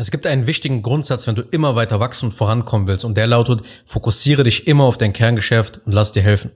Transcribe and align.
Es 0.00 0.10
gibt 0.10 0.26
einen 0.26 0.46
wichtigen 0.46 0.80
Grundsatz, 0.80 1.26
wenn 1.26 1.34
du 1.34 1.42
immer 1.42 1.76
weiter 1.76 2.00
wachsen 2.00 2.30
und 2.30 2.32
vorankommen 2.32 2.86
willst 2.86 3.04
und 3.04 3.18
der 3.18 3.26
lautet, 3.26 3.60
fokussiere 3.84 4.44
dich 4.44 4.66
immer 4.66 4.84
auf 4.84 4.96
dein 4.96 5.12
Kerngeschäft 5.12 5.82
und 5.84 5.92
lass 5.92 6.10
dir 6.10 6.22
helfen. 6.22 6.52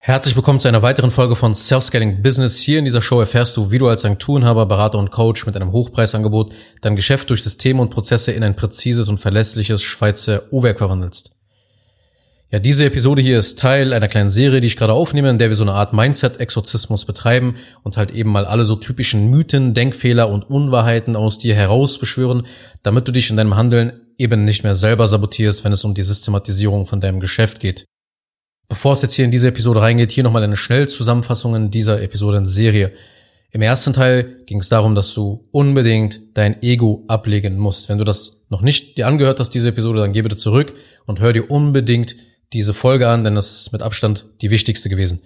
Herzlich 0.00 0.34
willkommen 0.34 0.58
zu 0.58 0.66
einer 0.66 0.82
weiteren 0.82 1.12
Folge 1.12 1.36
von 1.36 1.54
Self-Scaling 1.54 2.22
Business. 2.22 2.58
Hier 2.58 2.80
in 2.80 2.84
dieser 2.84 3.00
Show 3.00 3.20
erfährst 3.20 3.56
du, 3.56 3.70
wie 3.70 3.78
du 3.78 3.86
als 3.86 4.04
Agenturenhaber, 4.04 4.66
Berater 4.66 4.98
und 4.98 5.12
Coach 5.12 5.46
mit 5.46 5.54
einem 5.54 5.70
Hochpreisangebot 5.70 6.52
dein 6.80 6.96
Geschäft 6.96 7.30
durch 7.30 7.44
Systeme 7.44 7.80
und 7.80 7.90
Prozesse 7.90 8.32
in 8.32 8.42
ein 8.42 8.56
präzises 8.56 9.08
und 9.08 9.18
verlässliches 9.18 9.80
Schweizer 9.80 10.52
Uhrwerk 10.52 10.78
verwandelst. 10.78 11.37
Ja, 12.50 12.58
diese 12.58 12.86
Episode 12.86 13.20
hier 13.20 13.38
ist 13.38 13.58
Teil 13.58 13.92
einer 13.92 14.08
kleinen 14.08 14.30
Serie, 14.30 14.62
die 14.62 14.68
ich 14.68 14.78
gerade 14.78 14.94
aufnehme, 14.94 15.28
in 15.28 15.36
der 15.36 15.50
wir 15.50 15.56
so 15.56 15.64
eine 15.64 15.74
Art 15.74 15.92
Mindset-Exorzismus 15.92 17.04
betreiben 17.04 17.56
und 17.82 17.98
halt 17.98 18.10
eben 18.10 18.30
mal 18.30 18.46
alle 18.46 18.64
so 18.64 18.76
typischen 18.76 19.28
Mythen, 19.28 19.74
Denkfehler 19.74 20.30
und 20.30 20.48
Unwahrheiten 20.48 21.14
aus 21.14 21.36
dir 21.36 21.54
herausbeschwören, 21.54 22.46
damit 22.82 23.06
du 23.06 23.12
dich 23.12 23.28
in 23.28 23.36
deinem 23.36 23.54
Handeln 23.54 24.00
eben 24.16 24.46
nicht 24.46 24.62
mehr 24.64 24.74
selber 24.74 25.08
sabotierst, 25.08 25.62
wenn 25.62 25.72
es 25.72 25.84
um 25.84 25.92
die 25.92 26.00
Systematisierung 26.00 26.86
von 26.86 27.02
deinem 27.02 27.20
Geschäft 27.20 27.60
geht. 27.60 27.84
Bevor 28.66 28.94
es 28.94 29.02
jetzt 29.02 29.12
hier 29.12 29.26
in 29.26 29.30
diese 29.30 29.48
Episode 29.48 29.82
reingeht, 29.82 30.10
hier 30.10 30.24
nochmal 30.24 30.42
eine 30.42 30.56
Schnellzusammenfassung 30.56 31.54
in 31.54 31.70
dieser 31.70 32.00
Episode 32.00 32.38
in 32.38 32.46
Serie. 32.46 32.94
Im 33.50 33.60
ersten 33.60 33.92
Teil 33.92 34.42
ging 34.46 34.60
es 34.60 34.70
darum, 34.70 34.94
dass 34.94 35.12
du 35.12 35.46
unbedingt 35.50 36.20
dein 36.32 36.62
Ego 36.62 37.04
ablegen 37.08 37.58
musst. 37.58 37.90
Wenn 37.90 37.98
du 37.98 38.04
das 38.04 38.46
noch 38.48 38.62
nicht 38.62 38.96
dir 38.96 39.06
angehört 39.06 39.38
hast, 39.38 39.50
diese 39.50 39.68
Episode, 39.68 40.00
dann 40.00 40.14
geh 40.14 40.22
bitte 40.22 40.38
zurück 40.38 40.74
und 41.04 41.20
hör 41.20 41.34
dir 41.34 41.50
unbedingt 41.50 42.16
diese 42.52 42.74
Folge 42.74 43.08
an, 43.08 43.24
denn 43.24 43.34
das 43.34 43.60
ist 43.60 43.72
mit 43.72 43.82
Abstand 43.82 44.26
die 44.40 44.50
wichtigste 44.50 44.88
gewesen. 44.88 45.22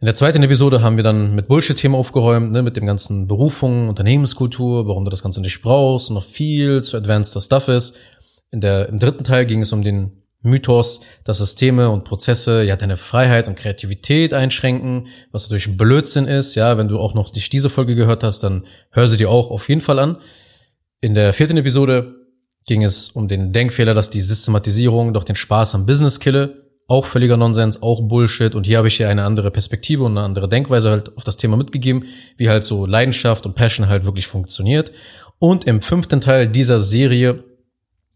In 0.00 0.06
der 0.06 0.14
zweiten 0.14 0.42
Episode 0.42 0.80
haben 0.80 0.96
wir 0.96 1.04
dann 1.04 1.34
mit 1.34 1.46
Bullshit-Themen 1.46 1.94
aufgeräumt, 1.94 2.52
ne, 2.52 2.62
mit 2.62 2.76
dem 2.76 2.86
ganzen 2.86 3.26
Berufung, 3.26 3.90
Unternehmenskultur, 3.90 4.88
warum 4.88 5.04
du 5.04 5.10
das 5.10 5.22
Ganze 5.22 5.42
nicht 5.42 5.60
brauchst 5.60 6.10
noch 6.10 6.24
viel 6.24 6.82
zu 6.82 6.96
advanced 6.96 7.40
Stuff 7.42 7.68
ist. 7.68 7.98
In 8.50 8.62
der, 8.62 8.88
Im 8.88 8.98
dritten 8.98 9.24
Teil 9.24 9.44
ging 9.44 9.60
es 9.60 9.72
um 9.72 9.82
den 9.82 10.20
Mythos, 10.42 11.02
dass 11.24 11.38
Systeme 11.38 11.90
und 11.90 12.04
Prozesse 12.04 12.62
ja 12.64 12.76
deine 12.76 12.96
Freiheit 12.96 13.46
und 13.46 13.56
Kreativität 13.56 14.32
einschränken, 14.32 15.08
was 15.32 15.42
natürlich 15.50 15.76
Blödsinn 15.76 16.26
ist. 16.26 16.54
Ja, 16.54 16.78
wenn 16.78 16.88
du 16.88 16.98
auch 16.98 17.12
noch 17.12 17.34
nicht 17.34 17.52
diese 17.52 17.68
Folge 17.68 17.94
gehört 17.94 18.24
hast, 18.24 18.42
dann 18.42 18.64
hör 18.90 19.06
sie 19.06 19.18
dir 19.18 19.28
auch 19.28 19.50
auf 19.50 19.68
jeden 19.68 19.82
Fall 19.82 19.98
an. 19.98 20.16
In 21.02 21.14
der 21.14 21.34
vierten 21.34 21.58
Episode 21.58 22.19
ging 22.66 22.84
es 22.84 23.10
um 23.10 23.28
den 23.28 23.52
Denkfehler, 23.52 23.94
dass 23.94 24.10
die 24.10 24.20
Systematisierung 24.20 25.12
doch 25.12 25.24
den 25.24 25.36
Spaß 25.36 25.74
am 25.74 25.86
Business 25.86 26.20
kille. 26.20 26.68
Auch 26.86 27.04
völliger 27.04 27.36
Nonsens, 27.36 27.82
auch 27.82 28.02
Bullshit. 28.02 28.54
Und 28.54 28.66
hier 28.66 28.78
habe 28.78 28.88
ich 28.88 28.96
hier 28.96 29.08
eine 29.08 29.24
andere 29.24 29.50
Perspektive 29.50 30.04
und 30.04 30.12
eine 30.12 30.26
andere 30.26 30.48
Denkweise 30.48 30.90
halt 30.90 31.16
auf 31.16 31.24
das 31.24 31.36
Thema 31.36 31.56
mitgegeben, 31.56 32.04
wie 32.36 32.48
halt 32.48 32.64
so 32.64 32.84
Leidenschaft 32.84 33.46
und 33.46 33.54
Passion 33.54 33.88
halt 33.88 34.04
wirklich 34.04 34.26
funktioniert. 34.26 34.92
Und 35.38 35.64
im 35.64 35.80
fünften 35.80 36.20
Teil 36.20 36.48
dieser 36.48 36.80
Serie 36.80 37.44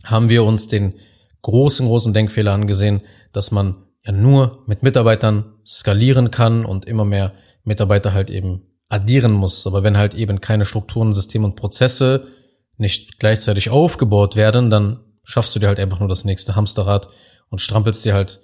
haben 0.02 0.28
wir 0.28 0.44
uns 0.44 0.68
den 0.68 0.94
großen, 1.42 1.86
großen 1.86 2.12
Denkfehler 2.12 2.52
angesehen, 2.52 3.02
dass 3.32 3.50
man 3.50 3.76
ja 4.04 4.12
nur 4.12 4.64
mit 4.66 4.82
Mitarbeitern 4.82 5.54
skalieren 5.64 6.30
kann 6.30 6.64
und 6.64 6.84
immer 6.84 7.04
mehr 7.04 7.32
Mitarbeiter 7.64 8.12
halt 8.12 8.28
eben 8.28 8.62
addieren 8.88 9.32
muss. 9.32 9.66
Aber 9.66 9.82
wenn 9.82 9.96
halt 9.96 10.14
eben 10.14 10.40
keine 10.40 10.64
Strukturen, 10.64 11.12
Systeme 11.12 11.46
und 11.46 11.56
Prozesse 11.56 12.28
nicht 12.76 13.18
gleichzeitig 13.18 13.70
aufgebaut 13.70 14.36
werden, 14.36 14.70
dann 14.70 15.00
schaffst 15.22 15.54
du 15.54 15.60
dir 15.60 15.68
halt 15.68 15.80
einfach 15.80 16.00
nur 16.00 16.08
das 16.08 16.24
nächste 16.24 16.56
Hamsterrad 16.56 17.08
und 17.48 17.60
strampelst 17.60 18.04
dir 18.04 18.14
halt 18.14 18.40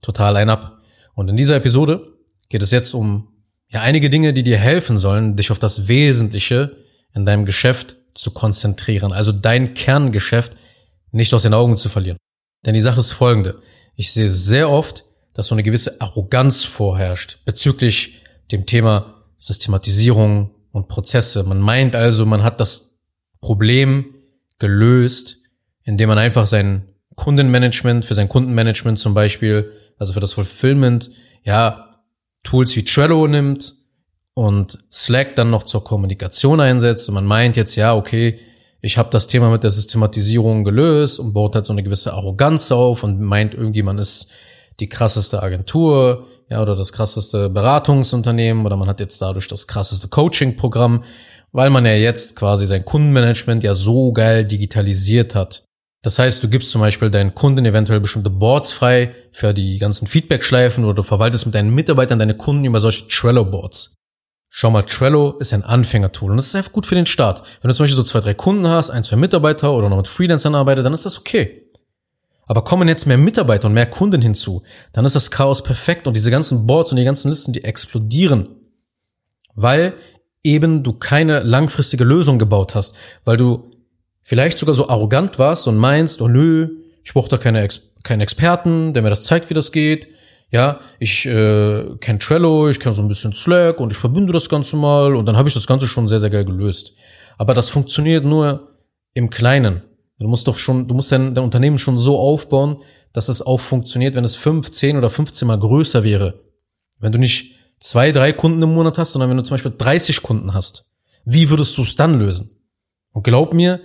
total 0.00 0.36
ein 0.36 0.50
ab. 0.50 0.78
Und 1.14 1.28
in 1.28 1.36
dieser 1.36 1.56
Episode 1.56 2.18
geht 2.48 2.62
es 2.62 2.70
jetzt 2.70 2.94
um 2.94 3.28
ja 3.68 3.80
einige 3.80 4.10
Dinge, 4.10 4.32
die 4.32 4.42
dir 4.42 4.58
helfen 4.58 4.98
sollen, 4.98 5.36
dich 5.36 5.50
auf 5.50 5.58
das 5.58 5.88
Wesentliche 5.88 6.76
in 7.14 7.24
deinem 7.24 7.44
Geschäft 7.44 7.96
zu 8.14 8.32
konzentrieren, 8.32 9.12
also 9.12 9.32
dein 9.32 9.74
Kerngeschäft 9.74 10.52
nicht 11.10 11.32
aus 11.34 11.42
den 11.42 11.54
Augen 11.54 11.76
zu 11.76 11.88
verlieren. 11.88 12.18
Denn 12.64 12.74
die 12.74 12.80
Sache 12.80 13.00
ist 13.00 13.12
folgende. 13.12 13.60
Ich 13.96 14.12
sehe 14.12 14.28
sehr 14.28 14.70
oft, 14.70 15.04
dass 15.34 15.46
so 15.46 15.54
eine 15.54 15.62
gewisse 15.62 16.00
Arroganz 16.00 16.62
vorherrscht 16.62 17.38
bezüglich 17.44 18.22
dem 18.50 18.66
Thema 18.66 19.24
Systematisierung 19.38 20.50
und 20.70 20.88
Prozesse. 20.88 21.42
Man 21.44 21.60
meint 21.60 21.96
also, 21.96 22.26
man 22.26 22.42
hat 22.42 22.60
das 22.60 22.91
Problem 23.42 24.06
gelöst, 24.58 25.36
indem 25.84 26.08
man 26.08 26.18
einfach 26.18 26.46
sein 26.46 26.88
Kundenmanagement, 27.16 28.06
für 28.06 28.14
sein 28.14 28.28
Kundenmanagement 28.28 28.98
zum 28.98 29.12
Beispiel, 29.12 29.72
also 29.98 30.14
für 30.14 30.20
das 30.20 30.32
Fulfillment, 30.32 31.10
ja, 31.44 32.00
Tools 32.42 32.74
wie 32.74 32.84
Trello 32.84 33.26
nimmt 33.26 33.74
und 34.34 34.78
Slack 34.90 35.36
dann 35.36 35.50
noch 35.50 35.64
zur 35.64 35.84
Kommunikation 35.84 36.60
einsetzt. 36.60 37.08
Und 37.08 37.14
man 37.14 37.26
meint 37.26 37.56
jetzt, 37.56 37.76
ja, 37.76 37.94
okay, 37.94 38.40
ich 38.80 38.98
habe 38.98 39.10
das 39.10 39.26
Thema 39.26 39.50
mit 39.50 39.62
der 39.62 39.70
Systematisierung 39.70 40.64
gelöst 40.64 41.20
und 41.20 41.34
baut 41.34 41.54
halt 41.54 41.66
so 41.66 41.72
eine 41.72 41.82
gewisse 41.82 42.14
Arroganz 42.14 42.72
auf 42.72 43.04
und 43.04 43.20
meint 43.20 43.54
irgendwie, 43.54 43.82
man 43.82 43.98
ist 43.98 44.32
die 44.80 44.88
krasseste 44.88 45.42
Agentur, 45.42 46.26
ja, 46.48 46.60
oder 46.60 46.74
das 46.74 46.92
krasseste 46.92 47.48
Beratungsunternehmen 47.48 48.66
oder 48.66 48.76
man 48.76 48.88
hat 48.88 49.00
jetzt 49.00 49.22
dadurch 49.22 49.48
das 49.48 49.66
krasseste 49.66 50.08
Coaching-Programm 50.08 51.04
weil 51.52 51.70
man 51.70 51.84
ja 51.84 51.92
jetzt 51.92 52.34
quasi 52.36 52.66
sein 52.66 52.84
Kundenmanagement 52.84 53.62
ja 53.62 53.74
so 53.74 54.12
geil 54.12 54.44
digitalisiert 54.44 55.34
hat. 55.34 55.64
Das 56.02 56.18
heißt, 56.18 56.42
du 56.42 56.48
gibst 56.48 56.70
zum 56.70 56.80
Beispiel 56.80 57.10
deinen 57.10 57.34
Kunden 57.34 57.64
eventuell 57.64 58.00
bestimmte 58.00 58.30
Boards 58.30 58.72
frei 58.72 59.14
für 59.30 59.54
die 59.54 59.78
ganzen 59.78 60.08
Feedback-Schleifen 60.08 60.84
oder 60.84 60.94
du 60.94 61.02
verwaltest 61.02 61.46
mit 61.46 61.54
deinen 61.54 61.72
Mitarbeitern 61.72 62.18
deine 62.18 62.36
Kunden 62.36 62.64
über 62.64 62.80
solche 62.80 63.06
Trello-Boards. 63.06 63.94
Schau 64.48 64.70
mal, 64.70 64.82
Trello 64.82 65.38
ist 65.38 65.54
ein 65.54 65.62
Anfängertool 65.62 66.32
und 66.32 66.36
das 66.36 66.48
ist 66.48 66.56
einfach 66.56 66.72
gut 66.72 66.86
für 66.86 66.96
den 66.96 67.06
Start. 67.06 67.42
Wenn 67.60 67.68
du 67.68 67.74
zum 67.74 67.84
Beispiel 67.84 67.96
so 67.96 68.02
zwei, 68.02 68.20
drei 68.20 68.34
Kunden 68.34 68.66
hast, 68.66 68.90
ein, 68.90 69.04
zwei 69.04 69.16
Mitarbeiter 69.16 69.72
oder 69.72 69.88
noch 69.88 69.96
mit 69.96 70.08
Freelancern 70.08 70.54
arbeitest, 70.54 70.84
dann 70.84 70.92
ist 70.92 71.06
das 71.06 71.18
okay. 71.18 71.70
Aber 72.46 72.64
kommen 72.64 72.88
jetzt 72.88 73.06
mehr 73.06 73.16
Mitarbeiter 73.16 73.68
und 73.68 73.74
mehr 73.74 73.86
Kunden 73.86 74.20
hinzu, 74.20 74.62
dann 74.92 75.04
ist 75.04 75.16
das 75.16 75.30
Chaos 75.30 75.62
perfekt 75.62 76.06
und 76.06 76.16
diese 76.16 76.30
ganzen 76.30 76.66
Boards 76.66 76.90
und 76.90 76.96
die 76.96 77.04
ganzen 77.04 77.30
Listen, 77.30 77.52
die 77.52 77.64
explodieren. 77.64 78.48
Weil 79.54 79.94
eben 80.44 80.82
du 80.82 80.92
keine 80.92 81.40
langfristige 81.40 82.04
Lösung 82.04 82.38
gebaut 82.38 82.74
hast, 82.74 82.96
weil 83.24 83.36
du 83.36 83.70
vielleicht 84.22 84.58
sogar 84.58 84.74
so 84.74 84.88
arrogant 84.88 85.38
warst 85.38 85.68
und 85.68 85.76
meinst, 85.76 86.20
oh 86.20 86.28
nö, 86.28 86.68
ich 87.04 87.12
brauche 87.12 87.28
da 87.28 87.38
keine 87.38 87.62
Ex 87.62 87.88
keinen 88.02 88.20
Experten, 88.20 88.94
der 88.94 89.02
mir 89.02 89.10
das 89.10 89.22
zeigt, 89.22 89.48
wie 89.48 89.54
das 89.54 89.70
geht. 89.70 90.08
Ja, 90.50 90.80
ich 90.98 91.24
äh, 91.24 91.84
kenne 92.00 92.18
Trello, 92.18 92.68
ich 92.68 92.80
kenne 92.80 92.94
so 92.94 93.00
ein 93.02 93.06
bisschen 93.06 93.32
Slack 93.32 93.78
und 93.78 93.92
ich 93.92 93.98
verbinde 93.98 94.32
das 94.32 94.48
Ganze 94.48 94.76
mal 94.76 95.14
und 95.14 95.26
dann 95.26 95.36
habe 95.36 95.48
ich 95.48 95.54
das 95.54 95.68
Ganze 95.68 95.86
schon 95.86 96.08
sehr, 96.08 96.18
sehr 96.18 96.30
geil 96.30 96.44
gelöst. 96.44 96.94
Aber 97.38 97.54
das 97.54 97.70
funktioniert 97.70 98.24
nur 98.24 98.76
im 99.14 99.30
Kleinen. 99.30 99.82
Du 100.18 100.28
musst 100.28 100.46
doch 100.48 100.58
schon, 100.58 100.88
du 100.88 100.94
musst 100.94 101.12
dein, 101.12 101.34
dein 101.34 101.44
Unternehmen 101.44 101.78
schon 101.78 101.98
so 101.98 102.18
aufbauen, 102.18 102.78
dass 103.12 103.28
es 103.28 103.40
auch 103.40 103.60
funktioniert, 103.60 104.14
wenn 104.14 104.24
es 104.24 104.36
fünf, 104.36 104.70
zehn 104.72 104.96
oder 104.96 105.10
15 105.10 105.46
mal 105.46 105.58
größer 105.58 106.04
wäre. 106.04 106.40
Wenn 106.98 107.12
du 107.12 107.18
nicht 107.18 107.54
zwei, 107.82 108.12
drei 108.12 108.32
Kunden 108.32 108.62
im 108.62 108.74
Monat 108.74 108.96
hast, 108.96 109.12
sondern 109.12 109.28
wenn 109.28 109.36
du 109.36 109.42
zum 109.42 109.54
Beispiel 109.54 109.74
30 109.76 110.22
Kunden 110.22 110.54
hast, 110.54 110.94
wie 111.24 111.50
würdest 111.50 111.76
du 111.76 111.82
es 111.82 111.96
dann 111.96 112.18
lösen? 112.18 112.50
Und 113.12 113.24
glaub 113.24 113.52
mir, 113.52 113.80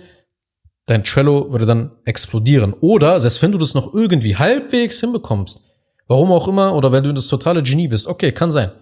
dein 0.86 1.04
Trello 1.04 1.50
würde 1.52 1.66
dann 1.66 1.92
explodieren. 2.04 2.74
Oder, 2.80 3.20
selbst 3.20 3.42
wenn 3.42 3.52
du 3.52 3.58
das 3.58 3.74
noch 3.74 3.92
irgendwie 3.92 4.36
halbwegs 4.36 5.00
hinbekommst, 5.00 5.64
warum 6.06 6.32
auch 6.32 6.48
immer, 6.48 6.74
oder 6.74 6.92
wenn 6.92 7.04
du 7.04 7.12
das 7.12 7.26
totale 7.26 7.62
Genie 7.62 7.88
bist, 7.88 8.06
okay, 8.06 8.32
kann 8.32 8.52
sein. 8.52 8.72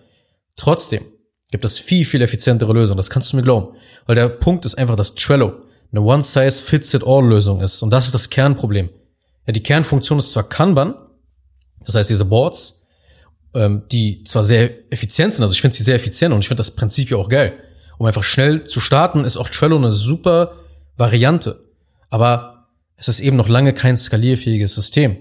Trotzdem 0.54 1.02
gibt 1.50 1.64
es 1.64 1.78
viel, 1.78 2.04
viel 2.04 2.22
effizientere 2.22 2.72
Lösungen. 2.72 2.98
Das 2.98 3.10
kannst 3.10 3.32
du 3.32 3.36
mir 3.36 3.42
glauben. 3.42 3.76
Weil 4.06 4.16
der 4.16 4.28
Punkt 4.28 4.64
ist 4.64 4.76
einfach, 4.76 4.96
dass 4.96 5.14
Trello 5.14 5.54
eine 5.90 6.02
One-Size-Fits-it-all-Lösung 6.02 7.60
ist. 7.60 7.82
Und 7.82 7.90
das 7.90 8.06
ist 8.06 8.14
das 8.14 8.30
Kernproblem. 8.30 8.90
Ja, 9.46 9.52
die 9.52 9.62
Kernfunktion 9.62 10.18
ist 10.18 10.32
zwar 10.32 10.48
Kanban, 10.48 10.94
das 11.84 11.94
heißt 11.94 12.10
diese 12.10 12.24
Boards, 12.24 12.85
ähm, 13.56 13.82
die 13.90 14.22
zwar 14.24 14.44
sehr 14.44 14.92
effizient 14.92 15.34
sind, 15.34 15.42
also 15.42 15.52
ich 15.52 15.60
finde 15.60 15.76
sie 15.76 15.82
sehr 15.82 15.96
effizient 15.96 16.32
und 16.32 16.40
ich 16.40 16.48
finde 16.48 16.60
das 16.60 16.72
Prinzip 16.72 17.10
ja 17.10 17.16
auch 17.16 17.28
geil. 17.28 17.54
Um 17.98 18.06
einfach 18.06 18.24
schnell 18.24 18.64
zu 18.64 18.80
starten, 18.80 19.24
ist 19.24 19.36
auch 19.36 19.48
Trello 19.48 19.76
eine 19.76 19.90
super 19.90 20.52
Variante. 20.96 21.64
Aber 22.10 22.68
es 22.96 23.08
ist 23.08 23.20
eben 23.20 23.36
noch 23.36 23.48
lange 23.48 23.72
kein 23.72 23.96
skalierfähiges 23.96 24.74
System. 24.74 25.16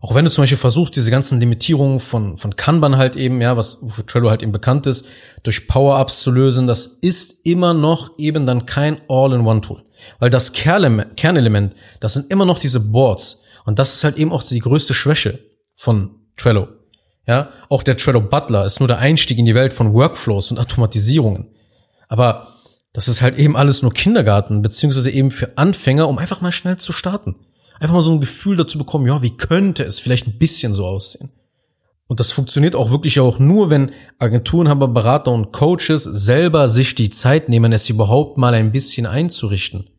Auch 0.00 0.14
wenn 0.14 0.24
du 0.24 0.30
zum 0.30 0.42
Beispiel 0.42 0.58
versuchst, 0.58 0.94
diese 0.94 1.10
ganzen 1.10 1.40
Limitierungen 1.40 1.98
von, 1.98 2.38
von 2.38 2.54
Kanban 2.54 2.96
halt 2.96 3.16
eben, 3.16 3.40
ja, 3.40 3.56
was 3.56 3.78
wofür 3.82 4.06
Trello 4.06 4.30
halt 4.30 4.42
eben 4.42 4.52
bekannt 4.52 4.86
ist, 4.86 5.06
durch 5.42 5.66
Power-Ups 5.66 6.20
zu 6.20 6.30
lösen, 6.30 6.66
das 6.66 6.86
ist 6.86 7.44
immer 7.44 7.74
noch 7.74 8.16
eben 8.18 8.46
dann 8.46 8.64
kein 8.64 9.00
All-in-One-Tool. 9.08 9.82
Weil 10.20 10.30
das 10.30 10.52
Kernelement, 10.52 11.74
das 11.98 12.14
sind 12.14 12.30
immer 12.30 12.44
noch 12.44 12.60
diese 12.60 12.80
Boards. 12.80 13.42
Und 13.64 13.78
das 13.78 13.96
ist 13.96 14.04
halt 14.04 14.16
eben 14.16 14.32
auch 14.32 14.42
die 14.42 14.60
größte 14.60 14.94
Schwäche 14.94 15.40
von 15.74 16.10
Trello. 16.36 16.68
Ja, 17.28 17.50
auch 17.68 17.82
der 17.82 17.98
Trello 17.98 18.22
Butler 18.22 18.64
ist 18.64 18.80
nur 18.80 18.88
der 18.88 18.98
Einstieg 18.98 19.38
in 19.38 19.44
die 19.44 19.54
Welt 19.54 19.74
von 19.74 19.92
Workflows 19.92 20.50
und 20.50 20.58
Automatisierungen. 20.58 21.48
Aber 22.08 22.48
das 22.94 23.06
ist 23.06 23.20
halt 23.20 23.38
eben 23.38 23.54
alles 23.54 23.82
nur 23.82 23.92
Kindergarten, 23.92 24.62
beziehungsweise 24.62 25.10
eben 25.10 25.30
für 25.30 25.58
Anfänger, 25.58 26.08
um 26.08 26.16
einfach 26.16 26.40
mal 26.40 26.52
schnell 26.52 26.78
zu 26.78 26.90
starten. 26.90 27.36
Einfach 27.80 27.94
mal 27.94 28.00
so 28.00 28.12
ein 28.12 28.20
Gefühl 28.20 28.56
dazu 28.56 28.78
bekommen, 28.78 29.06
ja, 29.06 29.20
wie 29.20 29.36
könnte 29.36 29.84
es 29.84 30.00
vielleicht 30.00 30.26
ein 30.26 30.38
bisschen 30.38 30.72
so 30.72 30.86
aussehen? 30.86 31.30
Und 32.06 32.18
das 32.18 32.32
funktioniert 32.32 32.74
auch 32.74 32.90
wirklich 32.90 33.20
auch 33.20 33.38
nur, 33.38 33.68
wenn 33.68 33.92
Agenturenhaber, 34.18 34.88
Berater 34.88 35.30
und 35.30 35.52
Coaches 35.52 36.04
selber 36.04 36.70
sich 36.70 36.94
die 36.94 37.10
Zeit 37.10 37.50
nehmen, 37.50 37.72
es 37.72 37.90
überhaupt 37.90 38.38
mal 38.38 38.54
ein 38.54 38.72
bisschen 38.72 39.04
einzurichten. 39.04 39.90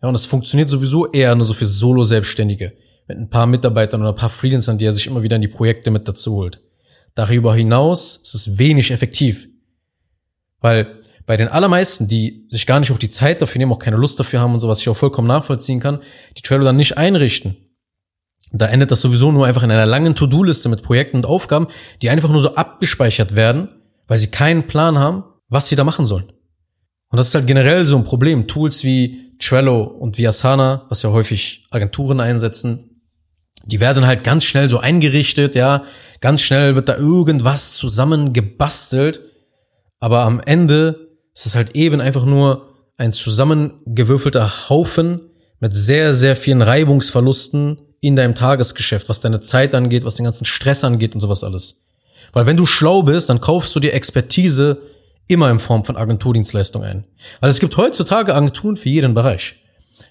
Ja, 0.00 0.06
und 0.06 0.14
das 0.14 0.26
funktioniert 0.26 0.70
sowieso 0.70 1.10
eher 1.10 1.34
nur 1.34 1.44
so 1.44 1.52
für 1.52 1.66
Solo-Selbstständige. 1.66 2.74
Mit 3.08 3.18
ein 3.18 3.30
paar 3.30 3.46
Mitarbeitern 3.46 4.02
oder 4.02 4.10
ein 4.10 4.16
paar 4.16 4.30
Freelancern, 4.30 4.78
die 4.78 4.84
er 4.84 4.92
sich 4.92 5.06
immer 5.06 5.22
wieder 5.22 5.36
in 5.36 5.42
die 5.42 5.48
Projekte 5.48 5.90
mit 5.90 6.06
dazu 6.06 6.34
holt. 6.34 6.60
Darüber 7.14 7.54
hinaus 7.54 8.16
ist 8.16 8.34
es 8.34 8.58
wenig 8.58 8.90
effektiv. 8.90 9.48
Weil 10.60 11.02
bei 11.26 11.36
den 11.36 11.48
allermeisten, 11.48 12.06
die 12.06 12.46
sich 12.48 12.66
gar 12.66 12.80
nicht 12.80 12.92
auch 12.92 12.98
die 12.98 13.10
Zeit 13.10 13.42
dafür 13.42 13.58
nehmen, 13.58 13.72
auch 13.72 13.78
keine 13.78 13.96
Lust 13.96 14.20
dafür 14.20 14.40
haben 14.40 14.54
und 14.54 14.60
so, 14.60 14.68
was 14.68 14.80
ich 14.80 14.88
auch 14.88 14.96
vollkommen 14.96 15.28
nachvollziehen 15.28 15.80
kann, 15.80 16.00
die 16.36 16.42
Trello 16.42 16.64
dann 16.64 16.76
nicht 16.76 16.96
einrichten. 16.96 17.56
Da 18.52 18.66
endet 18.66 18.90
das 18.90 19.00
sowieso 19.00 19.30
nur 19.32 19.46
einfach 19.46 19.62
in 19.62 19.70
einer 19.70 19.84
langen 19.84 20.14
To-Do-Liste 20.14 20.68
mit 20.68 20.82
Projekten 20.82 21.18
und 21.18 21.26
Aufgaben, 21.26 21.68
die 22.00 22.08
einfach 22.08 22.30
nur 22.30 22.40
so 22.40 22.54
abgespeichert 22.54 23.34
werden, 23.34 23.68
weil 24.06 24.18
sie 24.18 24.30
keinen 24.30 24.66
Plan 24.66 24.98
haben, 24.98 25.24
was 25.48 25.66
sie 25.66 25.76
da 25.76 25.84
machen 25.84 26.06
sollen. 26.06 26.32
Und 27.10 27.18
das 27.18 27.28
ist 27.28 27.34
halt 27.34 27.46
generell 27.46 27.84
so 27.84 27.96
ein 27.96 28.04
Problem. 28.04 28.46
Tools 28.46 28.84
wie 28.84 29.34
Trello 29.38 29.82
und 29.82 30.18
wie 30.18 30.26
Asana, 30.26 30.86
was 30.88 31.02
ja 31.02 31.10
häufig 31.10 31.66
Agenturen 31.70 32.20
einsetzen, 32.20 32.87
die 33.68 33.80
werden 33.80 34.06
halt 34.06 34.24
ganz 34.24 34.44
schnell 34.44 34.68
so 34.68 34.78
eingerichtet, 34.78 35.54
ja, 35.54 35.84
ganz 36.20 36.40
schnell 36.40 36.74
wird 36.74 36.88
da 36.88 36.96
irgendwas 36.96 37.76
zusammengebastelt, 37.76 39.20
aber 40.00 40.20
am 40.20 40.40
Ende 40.40 41.08
ist 41.34 41.46
es 41.46 41.54
halt 41.54 41.76
eben 41.76 42.00
einfach 42.00 42.24
nur 42.24 42.68
ein 42.96 43.12
zusammengewürfelter 43.12 44.68
Haufen 44.68 45.20
mit 45.60 45.74
sehr, 45.74 46.14
sehr 46.14 46.34
vielen 46.34 46.62
Reibungsverlusten 46.62 47.78
in 48.00 48.16
deinem 48.16 48.34
Tagesgeschäft, 48.34 49.08
was 49.08 49.20
deine 49.20 49.40
Zeit 49.40 49.74
angeht, 49.74 50.04
was 50.04 50.16
den 50.16 50.24
ganzen 50.24 50.44
Stress 50.44 50.84
angeht 50.84 51.14
und 51.14 51.20
sowas 51.20 51.44
alles. 51.44 51.88
Weil 52.32 52.46
wenn 52.46 52.56
du 52.56 52.66
schlau 52.66 53.02
bist, 53.02 53.28
dann 53.28 53.40
kaufst 53.40 53.74
du 53.74 53.80
dir 53.80 53.92
Expertise 53.92 54.82
immer 55.26 55.50
in 55.50 55.60
Form 55.60 55.84
von 55.84 55.96
Agenturdienstleistung 55.96 56.82
ein. 56.82 57.04
Weil 57.40 57.50
es 57.50 57.60
gibt 57.60 57.76
heutzutage 57.76 58.34
Agenturen 58.34 58.76
für 58.76 58.88
jeden 58.88 59.14
Bereich. 59.14 59.56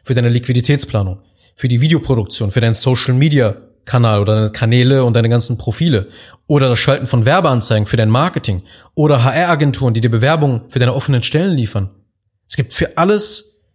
Für 0.04 0.16
deine 0.16 0.30
Liquiditätsplanung, 0.30 1.22
für 1.58 1.68
die 1.68 1.82
Videoproduktion, 1.82 2.52
für 2.52 2.62
deinen 2.62 2.76
Social 2.76 3.16
Media 3.16 3.58
Kanal 3.84 4.22
oder 4.22 4.36
deine 4.36 4.52
Kanäle 4.52 5.04
und 5.04 5.16
deine 5.16 5.30
ganzen 5.30 5.58
Profile 5.58 6.08
oder 6.46 6.70
das 6.70 6.78
Schalten 6.78 7.08
von 7.08 7.26
Werbeanzeigen 7.26 7.88
für 7.88 7.98
dein 7.98 8.10
Marketing 8.10 8.62
oder 8.94 9.24
HR-Agenturen, 9.24 9.94
die 9.94 10.02
dir 10.02 10.12
Bewerbungen 10.12 10.70
für 10.70 10.80
deine 10.80 10.94
offenen 10.94 11.24
Stellen 11.24 11.56
liefern. 11.56 11.90
Es 12.48 12.56
gibt 12.56 12.74
für 12.74 12.98
alles 12.98 13.66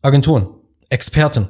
Agenturen, 0.00 0.48
Experten. 0.88 1.48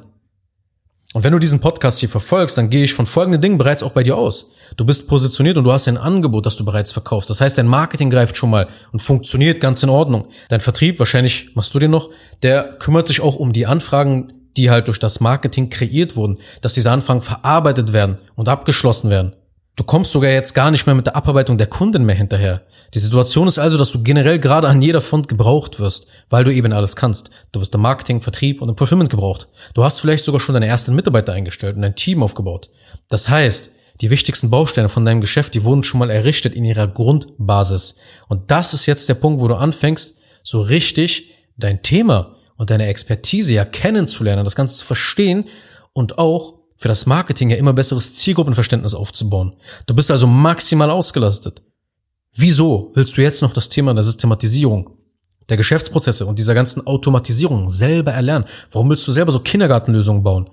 Und 1.13 1.23
wenn 1.23 1.31
du 1.31 1.39
diesen 1.39 1.59
Podcast 1.59 1.99
hier 1.99 2.09
verfolgst, 2.09 2.57
dann 2.57 2.69
gehe 2.69 2.83
ich 2.83 2.93
von 2.93 3.07
folgenden 3.07 3.41
Dingen 3.41 3.57
bereits 3.57 3.81
auch 3.81 3.93
bei 3.93 4.03
dir 4.03 4.15
aus. 4.15 4.51
Du 4.75 4.85
bist 4.85 5.07
positioniert 5.07 5.57
und 5.57 5.63
du 5.63 5.71
hast 5.71 5.87
ein 5.87 5.97
Angebot, 5.97 6.45
das 6.45 6.57
du 6.57 6.65
bereits 6.65 6.91
verkaufst. 6.91 7.29
Das 7.31 7.41
heißt, 7.41 7.57
dein 7.57 7.67
Marketing 7.67 8.11
greift 8.11 8.37
schon 8.37 8.51
mal 8.51 8.67
und 8.91 9.01
funktioniert 9.01 9.61
ganz 9.61 9.81
in 9.81 9.89
Ordnung. 9.89 10.27
Dein 10.49 10.61
Vertrieb, 10.61 10.99
wahrscheinlich 10.99 11.55
machst 11.55 11.73
du 11.73 11.79
den 11.79 11.89
noch, 11.89 12.11
der 12.43 12.77
kümmert 12.77 13.07
sich 13.07 13.21
auch 13.21 13.37
um 13.37 13.53
die 13.53 13.65
Anfragen, 13.65 14.38
die 14.59 14.69
halt 14.69 14.87
durch 14.87 14.99
das 14.99 15.21
Marketing 15.21 15.69
kreiert 15.69 16.17
wurden, 16.17 16.37
dass 16.59 16.73
diese 16.73 16.91
Anfragen 16.91 17.21
verarbeitet 17.21 17.93
werden 17.93 18.17
und 18.35 18.49
abgeschlossen 18.49 19.09
werden. 19.09 19.33
Du 19.77 19.85
kommst 19.85 20.11
sogar 20.11 20.31
jetzt 20.31 20.53
gar 20.53 20.69
nicht 20.71 20.85
mehr 20.85 20.95
mit 20.95 21.05
der 21.05 21.15
Abarbeitung 21.15 21.57
der 21.57 21.67
Kunden 21.67 22.03
mehr 22.03 22.15
hinterher. 22.15 22.63
Die 22.93 22.99
Situation 22.99 23.47
ist 23.47 23.57
also, 23.57 23.77
dass 23.77 23.91
du 23.93 24.03
generell 24.03 24.37
gerade 24.37 24.67
an 24.67 24.81
jeder 24.81 24.99
Front 24.99 25.29
gebraucht 25.29 25.79
wirst, 25.79 26.07
weil 26.29 26.43
du 26.43 26.53
eben 26.53 26.73
alles 26.73 26.97
kannst. 26.97 27.29
Du 27.53 27.61
wirst 27.61 27.73
im 27.73 27.79
Marketing, 27.79 28.21
Vertrieb 28.21 28.61
und 28.61 28.67
im 28.67 28.75
Fulfillment 28.75 29.09
gebraucht. 29.09 29.47
Du 29.73 29.85
hast 29.85 30.01
vielleicht 30.01 30.25
sogar 30.25 30.41
schon 30.41 30.51
deine 30.51 30.67
ersten 30.67 30.93
Mitarbeiter 30.93 31.31
eingestellt 31.31 31.77
und 31.77 31.85
ein 31.85 31.95
Team 31.95 32.21
aufgebaut. 32.21 32.69
Das 33.07 33.29
heißt, 33.29 33.71
die 34.01 34.09
wichtigsten 34.09 34.49
Bausteine 34.49 34.89
von 34.89 35.05
deinem 35.05 35.21
Geschäft, 35.21 35.53
die 35.53 35.63
wurden 35.63 35.83
schon 35.83 35.99
mal 35.99 36.09
errichtet 36.09 36.53
in 36.53 36.65
ihrer 36.65 36.87
Grundbasis. 36.87 37.99
Und 38.27 38.51
das 38.51 38.73
ist 38.73 38.85
jetzt 38.85 39.07
der 39.07 39.13
Punkt, 39.13 39.39
wo 39.39 39.47
du 39.47 39.55
anfängst, 39.55 40.19
so 40.43 40.59
richtig 40.59 41.35
dein 41.55 41.81
Thema 41.81 42.35
und 42.59 42.69
deine 42.69 42.87
Expertise 42.87 43.53
ja 43.53 43.63
kennenzulernen, 43.63 44.43
das 44.43 44.55
Ganze 44.55 44.75
zu 44.75 44.85
verstehen 44.85 45.45
und 45.93 46.17
auch 46.17 46.59
für 46.75 46.89
das 46.89 47.05
Marketing 47.05 47.49
ja 47.49 47.55
immer 47.55 47.71
besseres 47.71 48.13
Zielgruppenverständnis 48.15 48.93
aufzubauen. 48.93 49.55
Du 49.85 49.95
bist 49.95 50.11
also 50.11 50.27
maximal 50.27 50.91
ausgelastet. 50.91 51.61
Wieso 52.33 52.91
willst 52.95 53.15
du 53.15 53.21
jetzt 53.21 53.41
noch 53.41 53.53
das 53.53 53.69
Thema 53.69 53.93
der 53.93 54.03
Systematisierung, 54.03 54.89
der 55.47 55.55
Geschäftsprozesse 55.55 56.25
und 56.25 56.37
dieser 56.37 56.53
ganzen 56.53 56.85
Automatisierung 56.85 57.69
selber 57.69 58.11
erlernen? 58.11 58.45
Warum 58.71 58.89
willst 58.89 59.07
du 59.07 59.13
selber 59.13 59.31
so 59.31 59.39
Kindergartenlösungen 59.39 60.21
bauen? 60.21 60.49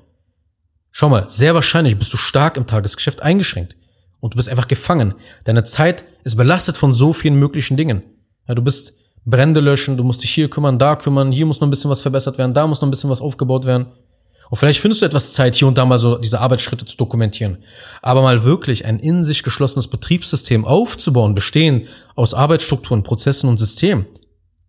Schau 0.92 1.08
mal, 1.08 1.28
sehr 1.28 1.56
wahrscheinlich 1.56 1.98
bist 1.98 2.12
du 2.12 2.16
stark 2.16 2.56
im 2.56 2.68
Tagesgeschäft 2.68 3.20
eingeschränkt 3.20 3.76
und 4.20 4.34
du 4.34 4.36
bist 4.36 4.48
einfach 4.48 4.68
gefangen. 4.68 5.14
Deine 5.42 5.64
Zeit 5.64 6.04
ist 6.22 6.36
belastet 6.36 6.76
von 6.76 6.94
so 6.94 7.12
vielen 7.12 7.34
möglichen 7.34 7.76
Dingen. 7.76 8.04
Ja, 8.46 8.54
du 8.54 8.62
bist 8.62 9.05
Brände 9.26 9.60
löschen, 9.60 9.96
du 9.96 10.04
musst 10.04 10.22
dich 10.22 10.30
hier 10.30 10.48
kümmern, 10.48 10.78
da 10.78 10.94
kümmern, 10.94 11.32
hier 11.32 11.46
muss 11.46 11.60
noch 11.60 11.66
ein 11.66 11.70
bisschen 11.70 11.90
was 11.90 12.00
verbessert 12.00 12.38
werden, 12.38 12.54
da 12.54 12.66
muss 12.66 12.80
noch 12.80 12.86
ein 12.86 12.92
bisschen 12.92 13.10
was 13.10 13.20
aufgebaut 13.20 13.66
werden. 13.66 13.86
Und 14.48 14.56
vielleicht 14.56 14.78
findest 14.80 15.02
du 15.02 15.06
etwas 15.06 15.32
Zeit, 15.32 15.56
hier 15.56 15.66
und 15.66 15.76
da 15.76 15.84
mal 15.84 15.98
so 15.98 16.16
diese 16.16 16.40
Arbeitsschritte 16.40 16.86
zu 16.86 16.96
dokumentieren. 16.96 17.58
Aber 18.00 18.22
mal 18.22 18.44
wirklich 18.44 18.84
ein 18.84 19.00
in 19.00 19.24
sich 19.24 19.42
geschlossenes 19.42 19.88
Betriebssystem 19.88 20.64
aufzubauen, 20.64 21.34
bestehen 21.34 21.88
aus 22.14 22.32
Arbeitsstrukturen, 22.32 23.02
Prozessen 23.02 23.48
und 23.48 23.58
Systemen, 23.58 24.06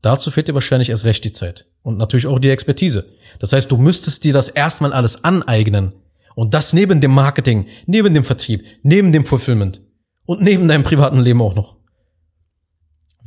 dazu 0.01 0.31
fehlt 0.31 0.47
dir 0.47 0.55
wahrscheinlich 0.55 0.89
erst 0.89 1.05
recht 1.05 1.23
die 1.23 1.31
Zeit. 1.31 1.65
Und 1.83 1.99
natürlich 1.99 2.25
auch 2.25 2.39
die 2.39 2.49
Expertise. 2.49 3.13
Das 3.39 3.53
heißt, 3.53 3.71
du 3.71 3.77
müsstest 3.77 4.23
dir 4.23 4.33
das 4.33 4.49
erstmal 4.49 4.91
alles 4.91 5.23
aneignen. 5.23 5.93
Und 6.33 6.53
das 6.53 6.73
neben 6.73 6.99
dem 6.99 7.11
Marketing, 7.11 7.67
neben 7.85 8.13
dem 8.13 8.23
Vertrieb, 8.23 8.65
neben 8.83 9.11
dem 9.11 9.25
Fulfillment 9.25 9.81
und 10.25 10.41
neben 10.41 10.67
deinem 10.67 10.83
privaten 10.83 11.19
Leben 11.19 11.41
auch 11.41 11.55
noch. 11.55 11.76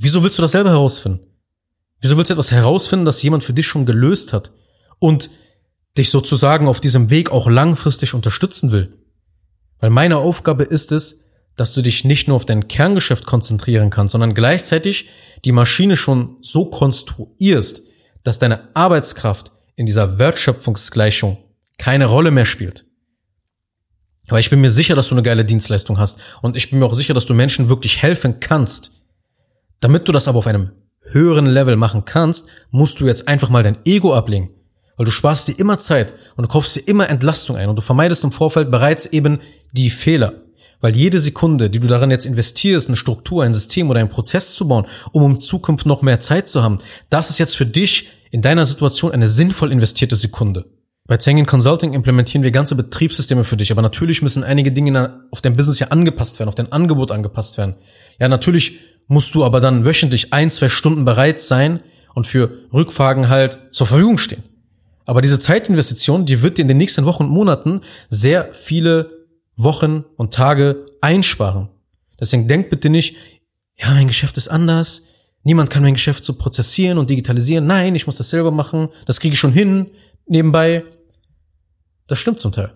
Wieso 0.03 0.23
willst 0.23 0.39
du 0.39 0.43
das 0.43 0.53
selber 0.53 0.71
herausfinden? 0.71 1.21
Wieso 2.01 2.17
willst 2.17 2.31
du 2.31 2.35
etwas 2.35 2.51
herausfinden, 2.51 3.05
das 3.05 3.23
jemand 3.23 3.45
für 3.45 3.53
dich 3.53 3.67
schon 3.67 3.85
gelöst 3.85 4.33
hat? 4.33 4.51
Und 4.99 5.29
dich 5.99 6.09
sozusagen 6.09 6.69
auf 6.69 6.81
diesem 6.81 7.11
Weg 7.11 7.31
auch 7.31 7.49
langfristig 7.49 8.15
unterstützen 8.15 8.73
will. 8.73 8.97
Weil 9.79 9.91
meine 9.91 10.17
Aufgabe 10.17 10.63
ist 10.65 10.93
es, 10.93 11.27
dass 11.57 11.75
du 11.75 11.83
dich 11.83 12.05
nicht 12.05 12.29
nur 12.29 12.37
auf 12.37 12.47
dein 12.47 12.69
Kerngeschäft 12.69 13.27
konzentrieren 13.27 13.91
kannst, 13.91 14.13
sondern 14.13 14.35
gleichzeitig 14.35 15.11
die 15.45 15.53
Maschine 15.53 15.97
schon 15.97 16.37
so 16.41 16.71
konstruierst, 16.71 17.83
dass 18.23 18.39
deine 18.39 18.75
Arbeitskraft 18.75 19.53
in 19.77 19.85
dieser 19.85 20.19
Wertschöpfungsgleichung 20.19 21.37
keine 21.77 22.07
Rolle 22.07 22.31
mehr 22.31 22.47
spielt. 22.47 22.87
Aber 24.29 24.39
ich 24.39 24.49
bin 24.49 24.63
mir 24.63 24.71
sicher, 24.71 24.95
dass 24.95 25.09
du 25.09 25.15
eine 25.15 25.23
geile 25.23 25.45
Dienstleistung 25.45 25.99
hast 25.99 26.21
und 26.41 26.57
ich 26.57 26.71
bin 26.71 26.79
mir 26.79 26.87
auch 26.87 26.95
sicher, 26.95 27.13
dass 27.13 27.27
du 27.27 27.35
Menschen 27.35 27.69
wirklich 27.69 28.01
helfen 28.01 28.41
kannst. 28.41 29.00
Damit 29.81 30.07
du 30.07 30.13
das 30.13 30.29
aber 30.29 30.39
auf 30.39 30.47
einem 30.47 30.71
höheren 31.03 31.47
Level 31.47 31.77
machen 31.77 32.05
kannst, 32.05 32.49
musst 32.71 33.01
du 33.01 33.07
jetzt 33.07 33.27
einfach 33.27 33.49
mal 33.49 33.63
dein 33.63 33.79
Ego 33.85 34.15
ablegen 34.15 34.51
weil 35.01 35.07
du 35.07 35.13
sparst 35.13 35.49
dir 35.49 35.59
immer 35.59 35.79
Zeit 35.79 36.13
und 36.37 36.43
du 36.43 36.49
kaufst 36.49 36.77
dir 36.77 36.81
immer 36.81 37.09
Entlastung 37.09 37.57
ein 37.57 37.71
und 37.71 37.77
du 37.77 37.81
vermeidest 37.81 38.23
im 38.23 38.33
Vorfeld 38.33 38.71
bereits 38.71 39.07
eben 39.07 39.39
die 39.73 39.89
Fehler. 39.89 40.35
Weil 40.83 40.95
jede 40.95 41.19
Sekunde, 41.21 41.71
die 41.71 41.81
du 41.81 41.89
daran 41.89 42.11
jetzt 42.11 42.27
investierst, 42.27 42.89
eine 42.89 42.99
Struktur, 42.99 43.43
ein 43.43 43.55
System 43.55 43.89
oder 43.89 44.01
einen 44.01 44.11
Prozess 44.11 44.53
zu 44.53 44.69
bauen, 44.69 44.87
um 45.13 45.23
in 45.31 45.41
Zukunft 45.41 45.87
noch 45.87 46.03
mehr 46.03 46.21
Zeit 46.21 46.51
zu 46.51 46.63
haben, 46.63 46.81
das 47.09 47.31
ist 47.31 47.39
jetzt 47.39 47.57
für 47.57 47.65
dich 47.65 48.11
in 48.31 48.43
deiner 48.43 48.67
Situation 48.67 49.13
eine 49.13 49.31
sinnvoll 49.31 49.73
investierte 49.73 50.17
Sekunde. 50.17 50.67
Bei 51.11 51.17
Zengin 51.17 51.45
Consulting 51.45 51.93
implementieren 51.93 52.45
wir 52.45 52.53
ganze 52.53 52.77
Betriebssysteme 52.77 53.43
für 53.43 53.57
dich, 53.57 53.73
aber 53.73 53.83
natürlich 53.83 54.23
müssen 54.23 54.45
einige 54.45 54.71
Dinge 54.71 55.25
auf 55.33 55.41
dein 55.41 55.57
Business 55.57 55.81
ja 55.81 55.89
angepasst 55.89 56.39
werden, 56.39 56.49
auf 56.49 56.55
dein 56.55 56.71
Angebot 56.71 57.11
angepasst 57.11 57.59
werden. 57.59 57.75
Ja, 58.21 58.29
natürlich 58.29 58.79
musst 59.09 59.35
du 59.35 59.45
aber 59.45 59.59
dann 59.59 59.85
wöchentlich 59.85 60.33
ein, 60.33 60.53
zwei 60.53 60.69
Stunden 60.69 61.05
bereit 61.05 61.41
sein 61.41 61.81
und 62.15 62.29
für 62.29 62.53
Rückfragen 62.73 63.29
halt 63.29 63.59
zur 63.73 63.89
Verfügung 63.89 64.19
stehen. 64.19 64.45
Aber 65.05 65.21
diese 65.21 65.41
Zeitinvestition, 65.41 66.27
die 66.27 66.43
wird 66.43 66.59
dir 66.59 66.63
in 66.63 66.69
den 66.69 66.77
nächsten 66.77 67.05
Wochen 67.05 67.25
und 67.25 67.31
Monaten 67.31 67.81
sehr 68.09 68.51
viele 68.53 69.11
Wochen 69.57 70.05
und 70.17 70.33
Tage 70.33 70.87
einsparen. 71.01 71.71
Deswegen 72.21 72.47
denk 72.47 72.71
bitte 72.71 72.89
nicht, 72.89 73.17
ja, 73.77 73.91
mein 73.91 74.07
Geschäft 74.07 74.37
ist 74.37 74.47
anders. 74.47 75.07
Niemand 75.43 75.71
kann 75.71 75.83
mein 75.83 75.95
Geschäft 75.95 76.25
so 76.25 76.35
prozessieren 76.35 76.99
und 76.99 77.11
digitalisieren. 77.11 77.67
Nein, 77.67 77.97
ich 77.97 78.07
muss 78.07 78.19
das 78.19 78.31
selber 78.31 78.53
machen. 78.53 78.91
Das 79.07 79.19
kriege 79.19 79.33
ich 79.33 79.41
schon 79.41 79.53
hin, 79.53 79.91
nebenbei. 80.29 80.85
Das 82.11 82.19
stimmt 82.19 82.41
zum 82.41 82.51
Teil. 82.51 82.73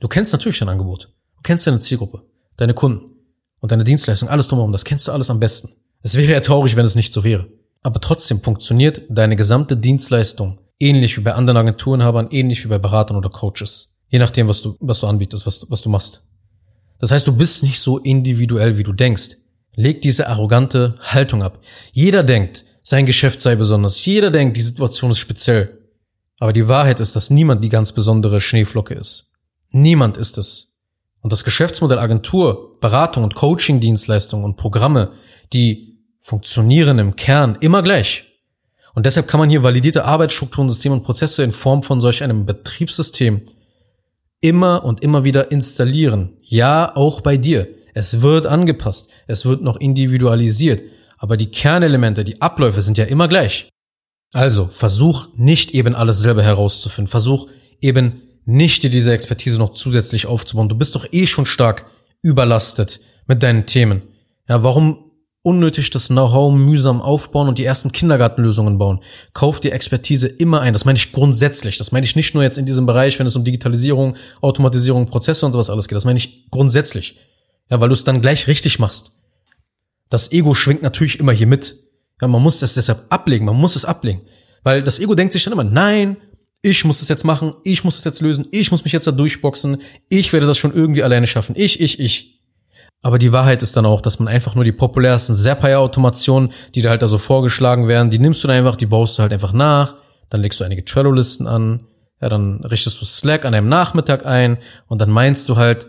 Du 0.00 0.08
kennst 0.08 0.32
natürlich 0.32 0.58
dein 0.58 0.68
Angebot. 0.68 1.12
Du 1.36 1.42
kennst 1.44 1.64
deine 1.68 1.78
Zielgruppe, 1.78 2.24
deine 2.56 2.74
Kunden 2.74 3.12
und 3.60 3.70
deine 3.70 3.84
Dienstleistung, 3.84 4.28
alles 4.28 4.48
drumherum. 4.48 4.72
Das 4.72 4.84
kennst 4.84 5.06
du 5.06 5.12
alles 5.12 5.30
am 5.30 5.38
besten. 5.38 5.70
Es 6.02 6.16
wäre 6.16 6.32
ja 6.32 6.40
traurig, 6.40 6.74
wenn 6.74 6.84
es 6.84 6.96
nicht 6.96 7.12
so 7.12 7.22
wäre. 7.22 7.46
Aber 7.82 8.00
trotzdem 8.00 8.42
funktioniert 8.42 9.02
deine 9.08 9.36
gesamte 9.36 9.76
Dienstleistung 9.76 10.58
ähnlich 10.80 11.16
wie 11.16 11.20
bei 11.20 11.34
anderen 11.34 11.56
Agenturenhabern, 11.56 12.30
ähnlich 12.32 12.64
wie 12.64 12.68
bei 12.68 12.78
Beratern 12.78 13.16
oder 13.16 13.30
Coaches. 13.30 14.00
Je 14.08 14.18
nachdem, 14.18 14.48
was 14.48 14.60
du, 14.60 14.76
was 14.80 14.98
du 14.98 15.06
anbietest, 15.06 15.46
was, 15.46 15.70
was 15.70 15.82
du 15.82 15.88
machst. 15.88 16.22
Das 16.98 17.12
heißt, 17.12 17.28
du 17.28 17.36
bist 17.36 17.62
nicht 17.62 17.78
so 17.78 17.98
individuell, 17.98 18.76
wie 18.76 18.82
du 18.82 18.92
denkst. 18.92 19.36
Leg 19.76 20.02
diese 20.02 20.26
arrogante 20.26 20.96
Haltung 20.98 21.44
ab. 21.44 21.60
Jeder 21.92 22.24
denkt, 22.24 22.64
sein 22.82 23.06
Geschäft 23.06 23.40
sei 23.40 23.54
besonders. 23.54 24.04
Jeder 24.04 24.32
denkt, 24.32 24.56
die 24.56 24.62
Situation 24.62 25.12
ist 25.12 25.18
speziell. 25.18 25.77
Aber 26.38 26.52
die 26.52 26.68
Wahrheit 26.68 27.00
ist, 27.00 27.16
dass 27.16 27.30
niemand 27.30 27.64
die 27.64 27.68
ganz 27.68 27.92
besondere 27.92 28.40
Schneeflocke 28.40 28.94
ist. 28.94 29.34
Niemand 29.70 30.16
ist 30.16 30.38
es. 30.38 30.82
Und 31.20 31.32
das 31.32 31.44
Geschäftsmodell 31.44 31.98
Agentur, 31.98 32.78
Beratung 32.80 33.24
und 33.24 33.34
Coaching-Dienstleistungen 33.34 34.44
und 34.44 34.56
Programme, 34.56 35.12
die 35.52 35.98
funktionieren 36.20 36.98
im 36.98 37.16
Kern 37.16 37.58
immer 37.60 37.82
gleich. 37.82 38.24
Und 38.94 39.06
deshalb 39.06 39.28
kann 39.28 39.40
man 39.40 39.50
hier 39.50 39.62
validierte 39.62 40.04
Arbeitsstrukturen, 40.04 40.68
Systeme 40.68 40.94
und 40.94 41.02
Prozesse 41.02 41.42
in 41.42 41.52
Form 41.52 41.82
von 41.82 42.00
solch 42.00 42.22
einem 42.22 42.46
Betriebssystem 42.46 43.42
immer 44.40 44.84
und 44.84 45.02
immer 45.02 45.24
wieder 45.24 45.50
installieren. 45.50 46.36
Ja, 46.42 46.94
auch 46.94 47.20
bei 47.20 47.36
dir. 47.36 47.68
Es 47.94 48.22
wird 48.22 48.46
angepasst. 48.46 49.10
Es 49.26 49.44
wird 49.44 49.62
noch 49.62 49.76
individualisiert. 49.76 50.82
Aber 51.16 51.36
die 51.36 51.50
Kernelemente, 51.50 52.22
die 52.22 52.40
Abläufe 52.40 52.80
sind 52.82 52.96
ja 52.96 53.04
immer 53.04 53.26
gleich. 53.26 53.68
Also 54.32 54.68
versuch 54.70 55.28
nicht 55.36 55.72
eben 55.72 55.94
alles 55.94 56.20
selber 56.20 56.42
herauszufinden. 56.42 57.10
Versuch 57.10 57.48
eben 57.80 58.22
nicht 58.44 58.82
dir 58.82 58.90
diese 58.90 59.12
Expertise 59.12 59.58
noch 59.58 59.74
zusätzlich 59.74 60.26
aufzubauen. 60.26 60.68
Du 60.68 60.76
bist 60.76 60.94
doch 60.94 61.06
eh 61.12 61.26
schon 61.26 61.46
stark 61.46 61.86
überlastet 62.22 63.00
mit 63.26 63.42
deinen 63.42 63.66
Themen. 63.66 64.02
Ja, 64.48 64.62
warum 64.62 65.04
unnötig 65.42 65.90
das 65.90 66.08
Know-how 66.08 66.52
mühsam 66.52 67.00
aufbauen 67.00 67.48
und 67.48 67.58
die 67.58 67.64
ersten 67.64 67.92
Kindergartenlösungen 67.92 68.78
bauen? 68.78 69.00
Kauf 69.32 69.60
dir 69.60 69.72
Expertise 69.72 70.26
immer 70.26 70.60
ein. 70.60 70.72
Das 70.72 70.84
meine 70.84 70.98
ich 70.98 71.12
grundsätzlich. 71.12 71.78
Das 71.78 71.92
meine 71.92 72.04
ich 72.04 72.16
nicht 72.16 72.34
nur 72.34 72.42
jetzt 72.42 72.58
in 72.58 72.66
diesem 72.66 72.86
Bereich, 72.86 73.18
wenn 73.18 73.26
es 73.26 73.36
um 73.36 73.44
Digitalisierung, 73.44 74.16
Automatisierung, 74.40 75.06
Prozesse 75.06 75.46
und 75.46 75.52
sowas 75.52 75.70
alles 75.70 75.88
geht. 75.88 75.96
Das 75.96 76.04
meine 76.04 76.18
ich 76.18 76.50
grundsätzlich. 76.50 77.16
Ja, 77.70 77.80
weil 77.80 77.88
du 77.88 77.94
es 77.94 78.04
dann 78.04 78.22
gleich 78.22 78.46
richtig 78.46 78.78
machst. 78.78 79.12
Das 80.10 80.32
Ego 80.32 80.54
schwingt 80.54 80.82
natürlich 80.82 81.20
immer 81.20 81.32
hier 81.32 81.46
mit. 81.46 81.76
Ja, 82.20 82.28
man 82.28 82.42
muss 82.42 82.58
das 82.60 82.74
deshalb 82.74 83.04
ablegen, 83.10 83.46
man 83.46 83.56
muss 83.56 83.76
es 83.76 83.84
ablegen. 83.84 84.22
Weil 84.62 84.82
das 84.82 84.98
Ego 84.98 85.14
denkt 85.14 85.32
sich 85.32 85.44
dann 85.44 85.52
immer, 85.52 85.64
nein, 85.64 86.16
ich 86.62 86.84
muss 86.84 87.02
es 87.02 87.08
jetzt 87.08 87.24
machen, 87.24 87.54
ich 87.64 87.84
muss 87.84 87.98
es 87.98 88.04
jetzt 88.04 88.20
lösen, 88.20 88.46
ich 88.50 88.70
muss 88.70 88.84
mich 88.84 88.92
jetzt 88.92 89.06
da 89.06 89.12
durchboxen, 89.12 89.80
ich 90.08 90.32
werde 90.32 90.46
das 90.46 90.58
schon 90.58 90.74
irgendwie 90.74 91.02
alleine 91.02 91.26
schaffen, 91.26 91.54
ich, 91.56 91.80
ich, 91.80 92.00
ich. 92.00 92.42
Aber 93.00 93.18
die 93.18 93.30
Wahrheit 93.30 93.62
ist 93.62 93.76
dann 93.76 93.86
auch, 93.86 94.00
dass 94.00 94.18
man 94.18 94.26
einfach 94.26 94.56
nur 94.56 94.64
die 94.64 94.72
populärsten 94.72 95.36
Zapier-Automationen, 95.36 96.52
die 96.74 96.82
da 96.82 96.90
halt 96.90 97.02
da 97.02 97.06
so 97.06 97.18
vorgeschlagen 97.18 97.86
werden, 97.86 98.10
die 98.10 98.18
nimmst 98.18 98.42
du 98.42 98.48
dann 98.48 98.56
einfach, 98.56 98.74
die 98.74 98.86
baust 98.86 99.16
du 99.18 99.22
halt 99.22 99.32
einfach 99.32 99.52
nach, 99.52 99.94
dann 100.30 100.40
legst 100.40 100.58
du 100.58 100.64
einige 100.64 100.84
Trello-Listen 100.84 101.46
an, 101.46 101.86
ja, 102.20 102.28
dann 102.28 102.64
richtest 102.64 103.00
du 103.00 103.04
Slack 103.04 103.44
an 103.44 103.54
einem 103.54 103.68
Nachmittag 103.68 104.26
ein 104.26 104.58
und 104.88 105.00
dann 105.00 105.10
meinst 105.10 105.48
du 105.48 105.56
halt 105.56 105.86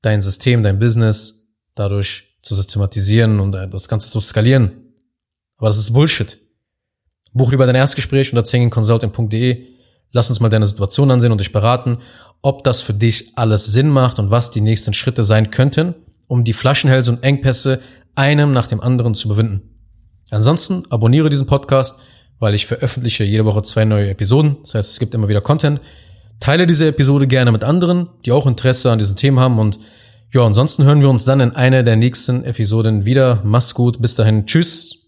dein 0.00 0.22
System, 0.22 0.62
dein 0.62 0.78
Business 0.78 1.52
dadurch 1.74 2.38
zu 2.42 2.54
systematisieren 2.54 3.40
und 3.40 3.54
äh, 3.54 3.66
das 3.68 3.88
Ganze 3.88 4.10
zu 4.10 4.20
skalieren. 4.20 4.87
Aber 5.58 5.68
das 5.68 5.78
ist 5.78 5.92
Bullshit. 5.92 6.38
Buch 7.32 7.50
lieber 7.50 7.66
dein 7.66 7.74
Erstgespräch 7.74 8.32
unter 8.32 8.44
zingenconsulting.de. 8.44 9.66
Lass 10.12 10.30
uns 10.30 10.40
mal 10.40 10.48
deine 10.48 10.66
Situation 10.66 11.10
ansehen 11.10 11.32
und 11.32 11.38
dich 11.38 11.52
beraten, 11.52 11.98
ob 12.40 12.64
das 12.64 12.80
für 12.80 12.94
dich 12.94 13.32
alles 13.36 13.66
Sinn 13.66 13.90
macht 13.90 14.18
und 14.18 14.30
was 14.30 14.50
die 14.50 14.60
nächsten 14.60 14.94
Schritte 14.94 15.24
sein 15.24 15.50
könnten, 15.50 15.94
um 16.26 16.44
die 16.44 16.54
Flaschenhälse 16.54 17.10
und 17.10 17.22
Engpässe 17.22 17.80
einem 18.14 18.52
nach 18.52 18.66
dem 18.66 18.80
anderen 18.80 19.14
zu 19.14 19.28
überwinden. 19.28 19.62
Ansonsten 20.30 20.84
abonniere 20.90 21.28
diesen 21.28 21.46
Podcast, 21.46 22.00
weil 22.38 22.54
ich 22.54 22.66
veröffentliche 22.66 23.24
jede 23.24 23.44
Woche 23.44 23.62
zwei 23.62 23.84
neue 23.84 24.10
Episoden. 24.10 24.56
Das 24.62 24.74
heißt, 24.74 24.90
es 24.92 24.98
gibt 24.98 25.14
immer 25.14 25.28
wieder 25.28 25.40
Content. 25.40 25.80
Teile 26.40 26.66
diese 26.66 26.88
Episode 26.88 27.26
gerne 27.26 27.52
mit 27.52 27.64
anderen, 27.64 28.08
die 28.24 28.32
auch 28.32 28.46
Interesse 28.46 28.90
an 28.90 28.98
diesen 28.98 29.16
Themen 29.16 29.40
haben 29.40 29.58
und 29.58 29.78
ja, 30.30 30.44
ansonsten 30.44 30.84
hören 30.84 31.00
wir 31.00 31.08
uns 31.08 31.24
dann 31.24 31.40
in 31.40 31.56
einer 31.56 31.82
der 31.82 31.96
nächsten 31.96 32.44
Episoden 32.44 33.06
wieder. 33.06 33.40
Mach's 33.44 33.72
gut, 33.72 34.02
bis 34.02 34.14
dahin, 34.14 34.44
tschüss. 34.44 35.07